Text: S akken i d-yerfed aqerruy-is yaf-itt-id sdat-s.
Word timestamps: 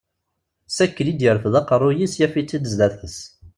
S 0.75 0.77
akken 0.85 1.11
i 1.11 1.13
d-yerfed 1.13 1.53
aqerruy-is 1.59 2.13
yaf-itt-id 2.19 2.65
sdat-s. 2.71 3.17